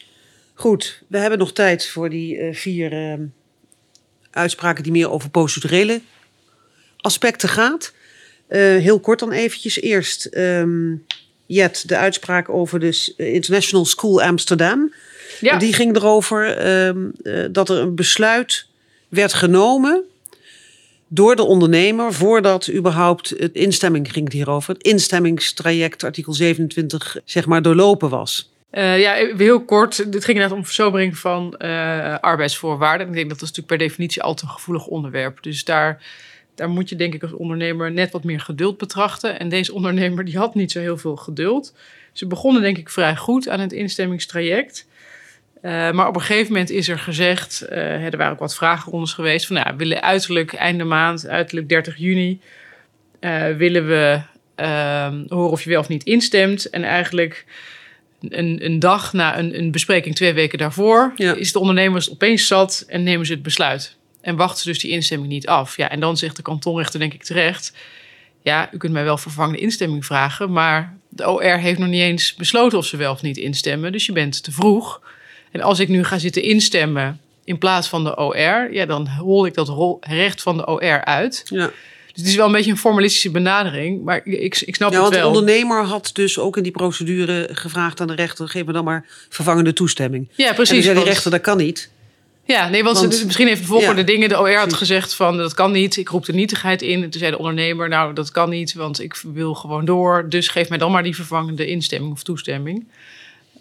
[0.55, 3.19] Goed, we hebben nog tijd voor die eh, vier eh,
[4.31, 6.01] uitspraken die meer over procedurele
[7.01, 7.93] aspecten gaat.
[8.49, 9.81] Eh, heel kort dan eventjes.
[9.81, 10.95] Eerst, ehm,
[11.47, 14.95] Jet, de uitspraak over de eh, International School Amsterdam.
[15.41, 18.67] Ja, Die ging erover ehm, eh, dat er een besluit
[19.09, 20.05] werd genomen
[21.09, 24.75] door de ondernemer voordat überhaupt het instemming ging het hierover.
[24.75, 28.51] Het instemmingstraject artikel 27 zeg maar doorlopen was.
[28.71, 29.97] Eh, ja, heel kort.
[29.97, 33.07] Dit ging inderdaad om verzobering van eh, arbeidsvoorwaarden.
[33.07, 35.43] Ik denk dat dat natuurlijk per definitie altijd een gevoelig onderwerp.
[35.43, 36.03] Dus daar,
[36.55, 39.39] daar moet je denk ik als ondernemer net wat meer geduld betrachten.
[39.39, 41.75] En deze ondernemer die had niet zo heel veel geduld.
[42.13, 44.87] Ze begonnen denk ik vrij goed aan het instemmingstraject.
[45.67, 49.13] Eh, maar op een gegeven moment is er gezegd, eh, er waren ook wat vragenrondes
[49.13, 52.41] geweest, van nou, we willen uiterlijk einde maand, uiterlijk 30 juni,
[53.21, 54.21] eh, willen we
[54.55, 56.71] ehm, horen of je wel of niet instemt.
[56.71, 57.45] En eigenlijk
[58.29, 61.35] een, een dag na een, een bespreking, twee weken daarvoor, Ja.
[61.35, 63.97] is de ondernemers opeens zat en nemen ze het besluit.
[64.21, 65.77] En wachten ze dus die instemming niet af.
[65.77, 67.73] Ja, en dan zegt de kantonrechter denk ik terecht,
[68.43, 72.35] ja, u kunt mij wel vervangende instemming vragen, maar de OR heeft nog niet eens
[72.35, 75.01] besloten of ze wel of niet instemmen, dus je bent te vroeg.
[75.57, 79.47] En als ik nu ga zitten instemmen in plaats van de OR, ja, dan hol
[79.47, 81.43] ik dat rol- recht van de OR uit.
[81.49, 81.67] Ja.
[81.67, 85.03] Dus het is wel een beetje een formalistische benadering, maar ik, ik, snap Ja, het
[85.03, 85.29] want de wel.
[85.29, 89.07] ondernemer had dus ook in die procedure gevraagd aan de rechter: geef me dan maar
[89.29, 90.29] vervangende toestemming.
[90.35, 90.75] Ja, en precies.
[90.75, 91.91] toen zei de rechter: dat kan niet.
[92.45, 94.29] Ja, nee, want, Want- ze- misschien even de volgende ja, dingen.
[94.29, 95.97] De OR had gezegd van dat kan niet.
[95.97, 97.03] Ik roep de nietigheid in.
[97.03, 100.27] En toen zei de ondernemer, nou dat kan niet, want ik wil gewoon door.
[100.29, 102.87] Dus geef mij dan maar die vervangende instemming of toestemming.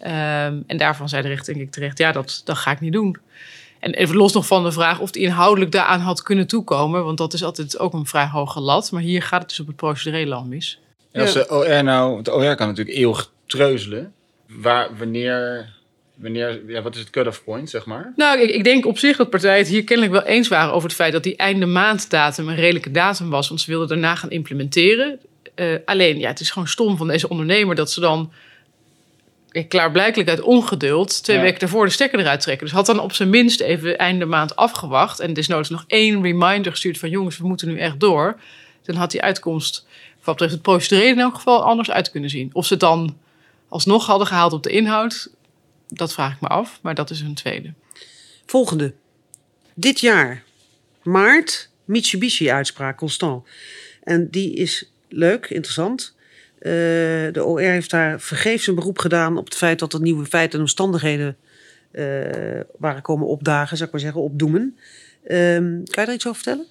[0.00, 2.92] Ehm, en daarvan zei de rechter denk ik terecht, ja dat, dat ga ik niet
[2.92, 3.16] doen.
[3.78, 7.04] En even los nog van de vraag of het inhoudelijk daaraan had kunnen toekomen.
[7.04, 8.90] Want dat is altijd ook een vrij hoge lat.
[8.92, 10.80] Maar hier gaat het dus op het procedurele al mis.
[11.12, 14.12] En als de OR nou, de OR kan natuurlijk eeuwig treuzelen.
[14.46, 15.68] Waar, wanneer,
[16.14, 18.12] wanneer, ja, wat is het cut-off point, zeg maar?
[18.16, 20.88] Nou, ik, ik denk op zich dat partijen het hier kennelijk wel eens waren over
[20.88, 23.48] het feit dat die einde maanddatum een redelijke datum was.
[23.48, 25.20] Want ze wilden daarna gaan implementeren.
[25.54, 28.32] Eh, alleen, ja, het is gewoon stom van deze ondernemer dat ze dan
[29.64, 31.42] klaarblijkelijk uit ongeduld twee Ja.
[31.42, 32.66] weken daarvoor de stekker eruit trekken.
[32.66, 36.72] Dus had dan op zijn minst even einde maand afgewacht en desnoods nog één reminder
[36.72, 38.40] gestuurd van jongens, we moeten nu echt door.
[38.82, 42.50] Dan had die uitkomst, wat betreft het procedurele in elk geval, anders uit kunnen zien.
[42.52, 43.18] Of ze het dan
[43.68, 45.30] alsnog hadden gehaald op de inhoud,
[45.88, 46.78] dat vraag ik me af.
[46.82, 47.72] Maar dat is een tweede.
[48.46, 48.94] Volgende.
[49.74, 50.42] Dit jaar,
[51.02, 53.46] maart, Mitsubishi-uitspraak, Constant.
[54.02, 56.14] En die is leuk, interessant.
[56.66, 60.26] Eh, de OR heeft daar vergeefs een beroep gedaan op het feit dat er nieuwe
[60.26, 61.36] feiten en omstandigheden
[61.90, 64.76] eh, waren komen opdagen, zou ik maar zeggen, opdoemen.
[65.24, 66.66] Ehm, kan je daar iets over vertellen?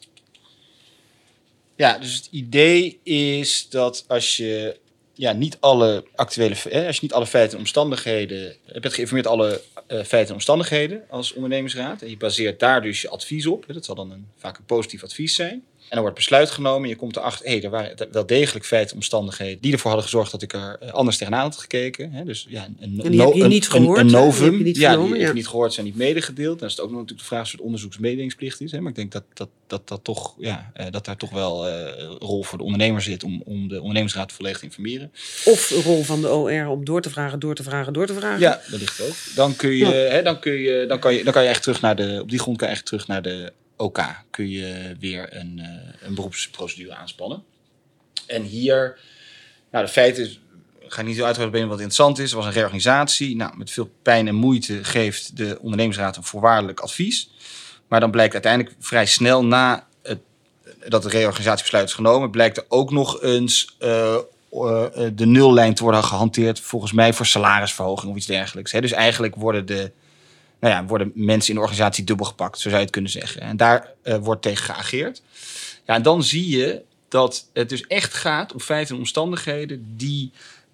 [1.75, 4.77] Ja, dus het idee is dat als je
[5.13, 9.27] ja, niet alle actuele, hè, als je niet alle feiten en omstandigheden, je bent geïnformeerd
[9.27, 13.67] alle eh, feiten en omstandigheden als ondernemingsraad en je baseert daar dus je advies op.
[13.67, 15.63] Hè, dat zal dan een, vaak een positief advies zijn.
[15.85, 18.65] En dan wordt besluit genomen en je komt erachter, hé, hey, er waren wel degelijk
[18.65, 18.97] feiten
[19.59, 22.11] die ervoor hadden gezorgd dat ik er eh, anders tegenaan had gekeken.
[22.11, 22.23] Hè.
[22.23, 24.63] Dus ja, een, een, En die heb je een- niet een- gehoord, Een, novum.
[24.63, 26.59] niet ja, die heb je niet gehoord, zijn niet medegedeeld.
[26.59, 28.71] Dan is het ook nog natuurlijk de vraag of het onderzoeksmededelingsplicht is.
[28.71, 28.79] Hè.
[28.79, 32.07] Maar ik denk dat, dat, dat, dat, toch, ja, eh, dat daar toch wel een
[32.19, 35.11] rol voor de ondernemer zit om, om de ondernemingsraad volledig te informeren.
[35.45, 38.39] Of rol van de OR om door te vragen, door te vragen, door te vragen?
[38.39, 39.15] Ja, dat ligt ook.
[39.35, 39.91] Dan kun je, Ja.
[39.91, 42.29] hè, dan kun je, dan kan je, dan kan je echt terug naar de, op
[42.29, 43.99] die grond kan je echt terug naar de OK.
[44.29, 47.43] Kun je weer een, eh, een beroepsprocedure aanspannen.
[48.27, 48.99] En hier,
[49.71, 50.39] nou de feiten, is-
[50.87, 52.31] ga niet zo uitgebreid wat interessant is.
[52.31, 53.35] Er was een reorganisatie.
[53.35, 57.29] Nou, met veel pijn en moeite geeft de ondernemingsraad een voorwaardelijk advies.
[57.87, 60.19] Maar dan blijkt uiteindelijk vrij snel na het,
[60.87, 64.21] dat het reorganisatiebesluit is genomen, blijkt er ook nog eens eh, eh,
[65.13, 68.71] de nullijn te worden gehanteerd, volgens mij voor salarisverhoging of iets dergelijks.
[68.71, 69.91] Dus eigenlijk worden de,
[70.65, 73.41] nou ja, worden mensen in de organisatie dubbel gepakt, zo zou je het kunnen zeggen.
[73.41, 75.21] En daar eh, wordt tegen geageerd.
[75.85, 80.31] Ja, en dan zie je dat het dus echt gaat om feiten en omstandigheden die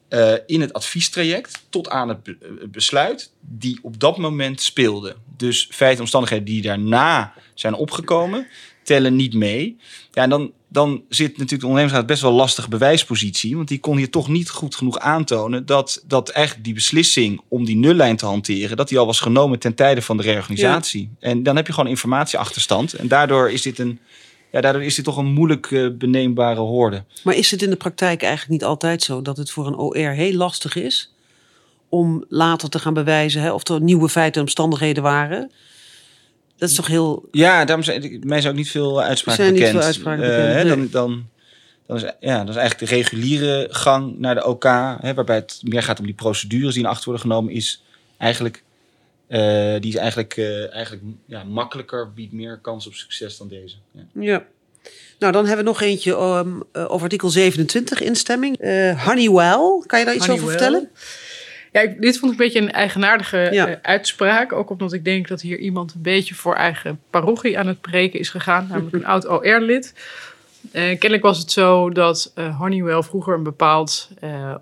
[0.07, 2.33] eh, in het adviestraject tot aan het eh,
[2.67, 5.15] besluit die op dat moment speelden.
[5.37, 8.47] Dus feiten en omstandigheden die daarna zijn opgekomen,
[8.83, 9.77] tellen niet mee.
[10.11, 13.55] Ja, en dan, dan zit natuurlijk de ondernemingsraad best wel lastige bewijspositie.
[13.55, 17.65] Want die kon hier toch niet goed genoeg aantonen dat, dat eigenlijk die beslissing om
[17.65, 21.09] die nullijn te hanteren, dat die al was genomen ten tijde van de reorganisatie.
[21.19, 22.93] En dan heb je gewoon informatieachterstand.
[22.93, 23.99] En daardoor is dit een.
[24.51, 27.03] Ja, daardoor is dit toch een moeilijk eh, beneembare hoorde.
[27.23, 30.09] Maar is het in de praktijk eigenlijk niet altijd zo dat het voor een OR
[30.09, 31.13] heel lastig is
[31.89, 35.51] om later te gaan bewijzen hè, of er nieuwe feiten en omstandigheden waren?
[36.61, 37.27] Dat is toch heel.
[37.31, 39.77] Ja, daarom zijn mij zou ook niet veel uitspraken Zijn niet bekend.
[39.77, 40.75] veel uitspraken Eh, bekend, hè, nee.
[40.75, 41.29] dan, dan,
[41.85, 44.63] dan, is, ja, dat is eigenlijk de reguliere gang naar de OK,
[44.99, 47.83] hè, waarbij het meer gaat om die procedures die in acht worden genomen, is
[48.17, 48.63] eigenlijk,
[49.27, 53.75] eh, die is eigenlijk, eh, eigenlijk ja, makkelijker, biedt meer kans op succes dan deze.
[53.91, 54.01] Ja.
[54.13, 54.45] Ja.
[55.19, 58.57] Nou, dan hebben we nog eentje ehm, eh, over artikel 27 instemming.
[58.57, 60.89] Eh, Honeywell, kan je daar iets over vertellen?
[61.71, 63.67] Ja, ik- dit vond ik een beetje een eigenaardige Ja.
[63.67, 64.51] eh, uitspraak.
[64.53, 68.19] Ook omdat ik denk dat hier iemand een beetje voor eigen parochie aan het preken
[68.19, 68.67] is gegaan.
[68.69, 69.93] Namelijk een oud OR-lid.
[70.71, 74.09] Eh, kennelijk was het zo dat eh, Honeywell vroeger een bepaald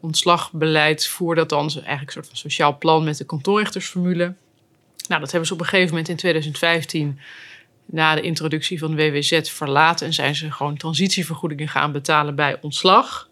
[0.02, 1.42] ontslagbeleid voerde.
[1.42, 4.34] Althans, eigenlijk een soort van sociaal plan met de kantoorrechtersformule.
[5.08, 7.20] Nou, dat hebben ze op een gegeven moment in 2015
[7.86, 10.06] na de introductie van de WWZ verlaten.
[10.08, 13.29] En zijn ze gewoon transitievergoedingen gaan betalen bij ontslag.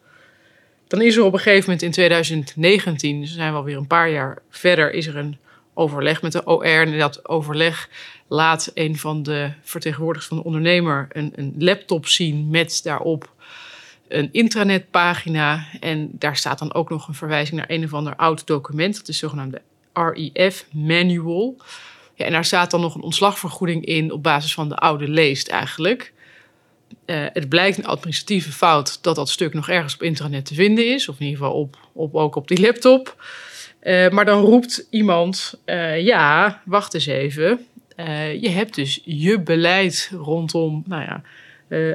[0.88, 4.10] Dan is er op een gegeven moment in 2019, dus zijn we alweer een paar
[4.10, 5.38] jaar verder, is er een
[5.74, 6.64] overleg met de OR.
[6.64, 7.90] En in dat overleg
[8.28, 13.32] laat een van de vertegenwoordigers van de ondernemer een, een laptop zien met daarop
[14.08, 15.66] een intranetpagina.
[15.80, 18.94] En daar staat dan ook nog een verwijzing naar een of ander oud document.
[18.98, 19.62] Dat is de zogenaamde
[19.94, 21.56] REF Manual.
[22.14, 25.48] Ja, en daar staat dan nog een ontslagvergoeding in op basis van de oude leest
[25.48, 26.14] eigenlijk.
[27.08, 30.94] Eh, het blijkt een administratieve fout dat dat stuk nog ergens op internet te vinden
[30.94, 31.10] is.
[31.10, 33.24] Of in ieder geval op, op, ook op die laptop.
[33.80, 37.66] Eh, maar dan roept iemand, eh, ja, wacht eens even.
[38.42, 41.22] Je hebt dus je beleid rondom nou ja,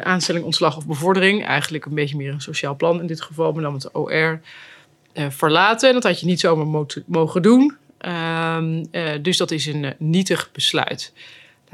[0.03, 1.45] aanstelling, ontslag of bevordering.
[1.47, 4.41] Eigenlijk een beetje meer een sociaal plan in dit geval, maar dan met de OR.
[5.29, 5.89] verlaten.
[5.89, 7.77] En dat had je niet zomaar mo- mogen doen.
[8.03, 11.13] Ehm, eh, dus dat is een nietig besluit.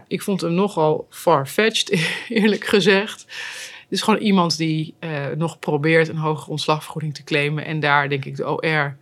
[0.06, 3.20] Ik vond hem nogal far-fetched, eerlijk gezegd.
[3.20, 7.64] Het is gewoon iemand die eh, nog probeert een hogere ontslagvergoeding te claimen.
[7.64, 8.96] En daar denk ik de OR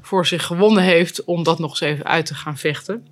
[0.00, 3.06] voor zich gewonnen heeft om dat nog eens even uit te gaan vechten.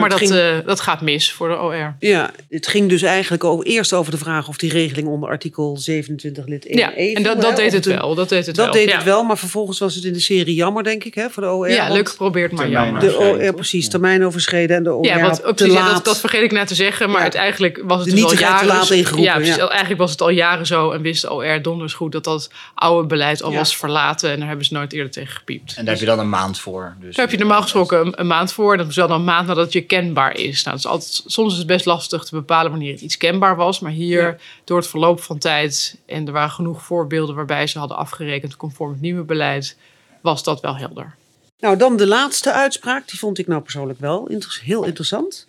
[0.00, 1.94] Maar dat, ging- eh, dat gaat mis voor de OR.
[1.98, 5.76] Ja, het ging dus eigenlijk over, eerst over de vraag of die regeling onder artikel
[5.76, 8.14] 27 lid 1 Ja, en dat, dat deed het wel.
[8.14, 8.74] Dat deed het Dat wel.
[8.74, 8.94] deed ja.
[8.94, 11.48] het wel, maar vervolgens was het in de serie jammer, denk ik, hè, voor de
[11.50, 11.70] OR.
[11.70, 13.00] Ja, leuk geprobeerd, maar jammer.
[13.00, 15.92] De OR, precies, termijn overschreden en de OR Ja, wat, precies, ja, laat.
[15.94, 17.22] dat, dat vergeet ik net te zeggen, maar Ja.
[17.22, 18.66] uiteindelijk was het De dus al jaren...
[18.66, 19.68] laat ingeroepen, ja, precies, ja.
[19.68, 23.06] eigenlijk was het al jaren zo en wist de OR donders goed dat dat oude
[23.08, 23.56] beleid al Ja.
[23.56, 25.74] was verlaten en daar hebben ze nooit eerder tegen gepiept.
[25.76, 26.96] En daar heb je dan een maand voor.
[27.00, 28.76] Dus Daar heb je normaal gesproken een, een maand voor.
[28.76, 30.62] Dat is wel dan een maand nadat je kenbaar is.
[30.64, 33.56] Nou, dat is altijd, soms is het best lastig te bepalen wanneer het iets kenbaar
[33.56, 33.80] was.
[33.80, 34.36] Maar hier, Ja.
[34.64, 35.96] door het verloop van tijd...
[36.06, 38.56] en er waren genoeg voorbeelden waarbij ze hadden afgerekend...
[38.56, 39.76] conform het nieuwe beleid,
[40.20, 41.14] was dat wel helder.
[41.60, 43.08] Nou, dan de laatste uitspraak.
[43.08, 45.46] Die vond ik nou persoonlijk wel inter- heel interessant.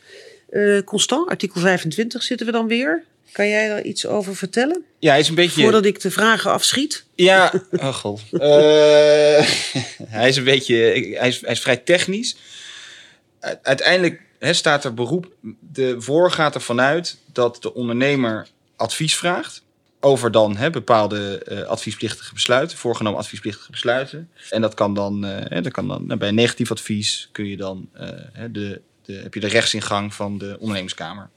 [0.50, 3.04] Eh, Constant, artikel 25 zitten we dan weer.
[3.32, 4.84] Kan jij daar iets over vertellen?
[5.00, 5.62] Ja, hij is een beetje...
[5.62, 7.06] Voordat ik de vragen afschiet.
[7.16, 8.22] Ja, oh god.
[8.32, 8.40] Eh,
[10.18, 10.76] hij is een beetje,
[11.20, 12.36] hij is, hij is vrij technisch.
[13.62, 19.64] Uiteindelijk staat er beroep, de voor gaat ervan uit dat de ondernemer advies vraagt
[20.00, 24.30] over dan bepaalde eh, adviesplichtige besluiten, voorgenomen adviesplichtige besluiten.
[24.50, 27.90] En dat kan dan, eh, dat kan dan nou, bij negatief advies kun je dan
[27.94, 28.08] eh,
[28.52, 31.30] de, de, heb je de rechtsingang van de ondernemerskamer.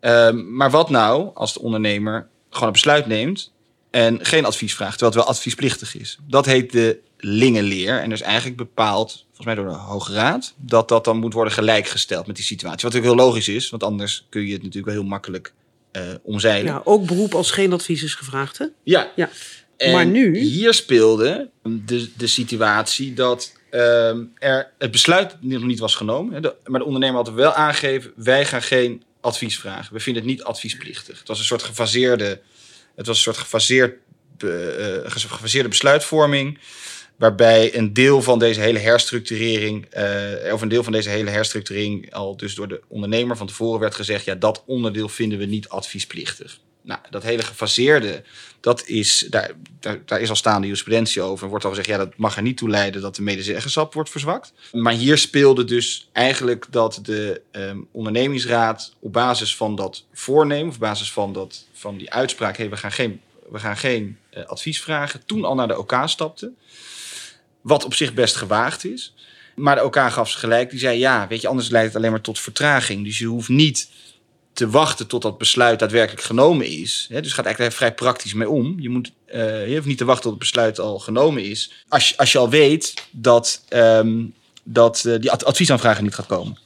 [0.00, 3.52] Ehm, maar wat nou als de ondernemer gewoon een besluit neemt
[3.90, 6.18] en geen advies vraagt, terwijl het wel adviesplichtig is.
[6.26, 8.00] Dat heet de Lingenleer.
[8.00, 11.52] En dus eigenlijk bepaald, volgens mij door de Hoge Raad, dat dat dan moet worden
[11.52, 12.82] gelijkgesteld met die situatie.
[12.82, 15.52] Wat natuurlijk heel logisch is, want anders kun je het natuurlijk wel heel makkelijk
[15.92, 16.72] eh, omzeilen.
[16.72, 18.58] Ja, ook beroep als geen advies is gevraagd.
[18.58, 18.64] Hè?
[18.82, 19.12] Ja.
[19.16, 19.30] Ja.
[19.76, 25.78] En Maar nu- Hier speelde de, de situatie dat ehm, er het besluit nog niet
[25.78, 26.34] was genomen.
[26.34, 29.94] Hè, de- maar de ondernemer had wel aangegeven: wij gaan geen advies vragen.
[29.94, 31.18] We vinden het niet adviesplichtig.
[31.18, 32.40] Het was een soort gefaseerde,
[32.96, 33.94] het was een soort gefaseerd,
[34.36, 36.58] be- eh, gefaseerde besluitvorming.
[37.20, 42.14] Waarbij een deel van deze hele herstructurering, eh, of een deel van deze hele herstructurering
[42.14, 45.68] al dus door de ondernemer van tevoren werd gezegd: ja, dat onderdeel vinden we niet
[45.68, 46.58] adviesplichtig.
[46.82, 48.22] Nou, dat hele gefaseerde,
[48.60, 51.44] dat is, daar, daar, daar is al staande jurisprudentie over.
[51.44, 54.10] Er wordt al gezegd, ja, dat mag er niet toe leiden dat de medezeggenschap wordt
[54.10, 54.52] verzwakt.
[54.72, 60.78] Maar hier speelde dus eigenlijk dat de ehm, ondernemingsraad op basis van dat voornemen, op
[60.78, 64.82] basis van, dat, van die uitspraak, hey, we gaan geen, we gaan geen eh, advies
[64.82, 66.52] vragen, toen al naar de OK stapte.
[67.60, 69.14] Wat op zich best gewaagd is.
[69.54, 70.70] Maar OK gaf ze gelijk.
[70.70, 73.04] Die zei, ja, weet je, anders leidt het alleen maar tot vertraging.
[73.04, 73.88] Dus je hoeft niet
[74.52, 77.06] te wachten tot dat besluit daadwerkelijk genomen is.
[77.10, 78.74] Dus gaat eigenlijk vrij praktisch mee om.
[78.78, 81.72] Je, moet, uh, je hoeft niet te wachten tot het besluit al genomen is.
[81.88, 86.58] Als je, als je al weet dat, um, dat uh, die adviesaanvragen niet gaat komen.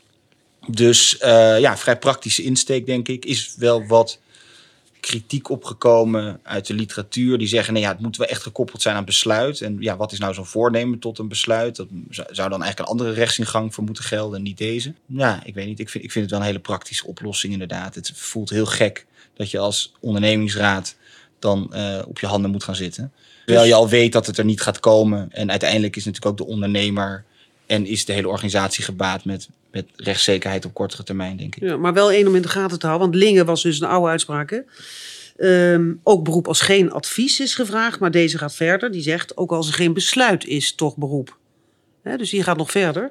[0.66, 4.18] Dus uh, ja, vrij praktische insteek, denk ik, is wel wat
[5.04, 7.38] kritiek opgekomen uit de literatuur.
[7.38, 9.60] Die zeggen, nee, ja, het moet wel echt gekoppeld zijn aan besluit.
[9.60, 11.76] En ja, wat is nou zo'n voornemen tot een besluit?
[11.76, 14.94] Dat zou dan eigenlijk een andere rechtsingang voor moeten gelden en niet deze.
[15.06, 15.78] Ja, ik weet niet.
[15.78, 17.94] Ik vind, ik vind het wel een hele praktische oplossing inderdaad.
[17.94, 20.96] Het voelt heel gek dat je als ondernemingsraad
[21.38, 23.12] dan uh, op je handen moet gaan zitten.
[23.44, 25.28] Terwijl je al weet dat het er niet gaat komen.
[25.32, 27.24] En uiteindelijk is natuurlijk ook de ondernemer
[27.66, 31.62] en is de hele organisatie gebaat met, met rechtszekerheid op kortere termijn, denk ik.
[31.62, 33.10] Ja, maar wel één om in de gaten te houden.
[33.10, 34.64] Want Lingen was dus een oude uitspraak.
[35.36, 37.98] Um, ook beroep als geen advies is gevraagd.
[37.98, 38.90] Maar deze gaat verder.
[38.90, 41.36] Die zegt ook als er geen besluit is, toch beroep.
[42.16, 43.10] Dus die gaat nog verder.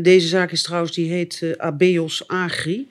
[0.00, 2.88] Deze zaak is trouwens, die heet uh, Abeos Agri.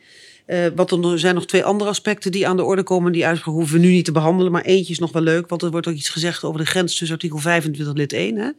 [0.48, 3.12] Uh, wat er zijn nog twee andere aspecten die aan de orde komen.
[3.12, 4.52] Die uitspraak hoeven we nu niet te behandelen.
[4.52, 5.50] Maar eentje is nog wel leuk.
[5.50, 8.36] Want er wordt ook iets gezegd over de grens tussen artikel 25 lid 1.
[8.36, 8.50] Hè.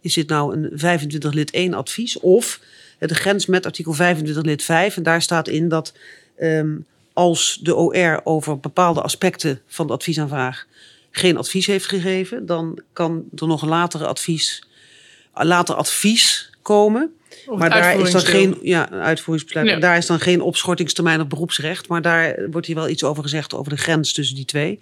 [0.00, 2.18] Is dit nou een 25 lid 1 advies?
[2.18, 2.60] Of
[2.98, 4.96] de grens met artikel 25 lid 5.
[4.96, 5.92] En daar staat in dat
[6.40, 10.66] um, als de OR over bepaalde aspecten van de adviesaanvraag
[11.10, 14.66] geen advies heeft gegeven, dan kan er nog een latere advies,
[15.34, 17.14] later advies komen.
[17.56, 19.68] Maar daar is dan geen ja, uitvoeringsbesluit.
[19.68, 19.78] Ja.
[19.78, 21.88] Daar is dan geen opschortingstermijn op beroepsrecht.
[21.88, 24.78] Maar daar wordt hier wel iets over gezegd over de grens tussen die twee.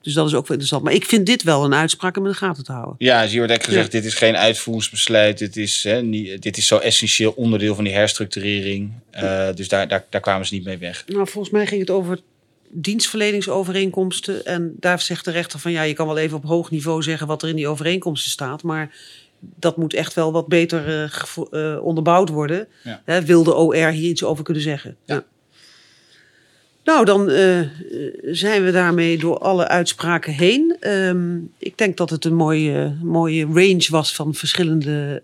[0.00, 0.82] Dus dat is ook wel interessant.
[0.82, 2.94] Maar ik vind dit wel een uitspraak om in de gaten te houden.
[2.98, 3.98] Ja, dus hier wordt echt gezegd: ja.
[3.98, 5.38] dit is geen uitvoeringsbesluit.
[5.38, 8.92] Dit is, hè, niet, dit is zo essentieel onderdeel van die herstructurering.
[9.14, 11.04] Uh, dus daar, daar, daar kwamen ze niet mee weg.
[11.06, 12.18] Nou, volgens mij ging het over
[12.68, 14.44] dienstverleningsovereenkomsten.
[14.44, 17.26] En daar zegt de rechter van ja, je kan wel even op hoog niveau zeggen
[17.26, 18.62] wat er in die overeenkomsten staat.
[18.62, 18.94] Maar
[19.58, 21.10] dat moet echt wel wat beter uh,
[21.50, 22.68] uh, onderbouwd worden.
[22.82, 23.02] Ja.
[23.04, 24.96] Hè, wil de OR hier iets over kunnen zeggen?
[25.04, 25.14] Ja.
[25.14, 25.24] ja.
[26.84, 27.60] Nou, dan uh,
[28.22, 30.76] zijn we daarmee door alle uitspraken heen.
[30.80, 35.22] Um, ik denk dat het een mooie, mooie range was van verschillende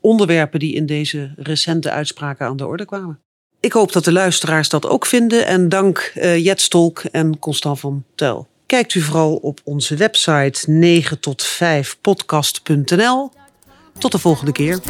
[0.00, 3.18] onderwerpen die in deze recente uitspraken aan de orde kwamen.
[3.60, 5.46] Ik hoop dat de luisteraars dat ook vinden.
[5.46, 8.48] En dank Jet Stolk en Constant van Tel.
[8.68, 13.30] Kijkt u vooral op onze website 9 tot 5 podcast.nl.
[13.98, 14.80] Tot de volgende keer.